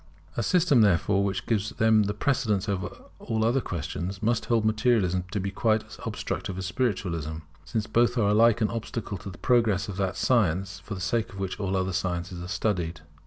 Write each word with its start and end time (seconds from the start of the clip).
A 0.35 0.41
system 0.41 0.81
therefore 0.81 1.23
which 1.23 1.45
gives 1.45 1.69
them 1.69 2.05
the 2.05 2.15
precedence 2.15 2.67
over 2.67 2.87
all 3.19 3.45
other 3.45 3.61
questions 3.61 4.23
must 4.23 4.45
hold 4.45 4.65
Materialism 4.65 5.25
to 5.29 5.39
be 5.39 5.51
quite 5.51 5.83
as 5.85 5.99
obstructive 6.03 6.57
as 6.57 6.65
Spiritualism, 6.65 7.35
since 7.65 7.85
both 7.85 8.17
are 8.17 8.29
alike 8.29 8.61
an 8.61 8.71
obstacle 8.71 9.19
to 9.19 9.29
the 9.29 9.37
progress 9.37 9.87
of 9.87 9.97
that 9.97 10.17
science 10.17 10.79
for 10.79 10.95
the 10.95 11.01
sake 11.01 11.29
of 11.33 11.37
which 11.37 11.59
all 11.59 11.77
other 11.77 11.93
sciences 11.93 12.41
are 12.41 12.47
studied. 12.47 13.01